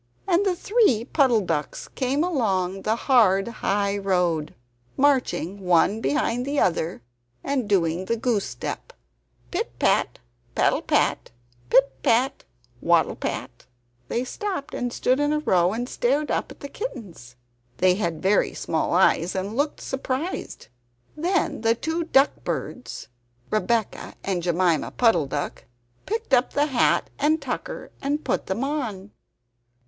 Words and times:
and 0.27 0.43
the 0.43 0.55
three 0.55 1.05
Puddle 1.05 1.41
ducks 1.41 1.87
came 1.89 2.23
along 2.23 2.81
the 2.81 2.95
hard 2.95 3.47
high 3.47 3.95
road, 3.95 4.55
marching 4.97 5.59
one 5.59 6.01
behind 6.01 6.43
the 6.43 6.59
other 6.59 7.03
and 7.43 7.69
doing 7.69 8.05
the 8.05 8.17
goose 8.17 8.45
step 8.49 8.93
pit 9.51 9.77
pat, 9.77 10.17
paddle 10.55 10.81
pat! 10.81 11.29
pit 11.69 11.95
pat, 12.01 12.43
waddle 12.81 13.15
pat! 13.15 13.67
They 14.07 14.23
stopped 14.23 14.73
and 14.73 14.91
stood 14.91 15.19
in 15.19 15.31
a 15.31 15.37
row 15.37 15.71
and 15.71 15.87
stared 15.87 16.31
up 16.31 16.49
at 16.49 16.61
the 16.61 16.67
kittens. 16.67 17.35
They 17.77 17.93
had 17.93 18.23
very 18.23 18.55
small 18.55 18.95
eyes 18.95 19.35
and 19.35 19.55
looked 19.55 19.81
surprised. 19.81 20.67
Then 21.15 21.61
the 21.61 21.75
two 21.75 22.05
duck 22.05 22.43
birds, 22.43 23.07
Rebeccah 23.51 24.15
and 24.23 24.41
Jemima 24.41 24.89
Puddle 24.97 25.27
duck, 25.27 25.65
picked 26.07 26.33
up 26.33 26.53
the 26.53 26.65
hat 26.65 27.11
and 27.19 27.39
tucker 27.39 27.91
and 28.01 28.23
put 28.23 28.47
them 28.47 28.63
on. 28.63 29.11